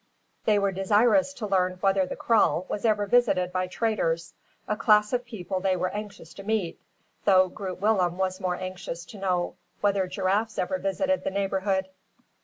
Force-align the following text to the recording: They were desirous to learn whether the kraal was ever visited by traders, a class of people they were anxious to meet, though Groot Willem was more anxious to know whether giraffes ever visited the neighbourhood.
They 0.45 0.57
were 0.57 0.71
desirous 0.71 1.31
to 1.33 1.45
learn 1.45 1.73
whether 1.79 2.07
the 2.07 2.15
kraal 2.15 2.65
was 2.67 2.85
ever 2.85 3.05
visited 3.05 3.53
by 3.53 3.67
traders, 3.67 4.33
a 4.67 4.75
class 4.75 5.13
of 5.13 5.25
people 5.25 5.59
they 5.59 5.75
were 5.75 5.91
anxious 5.93 6.33
to 6.33 6.43
meet, 6.43 6.81
though 7.25 7.49
Groot 7.49 7.79
Willem 7.79 8.17
was 8.17 8.39
more 8.41 8.55
anxious 8.55 9.05
to 9.05 9.19
know 9.19 9.57
whether 9.81 10.07
giraffes 10.07 10.57
ever 10.57 10.79
visited 10.79 11.23
the 11.23 11.29
neighbourhood. 11.29 11.87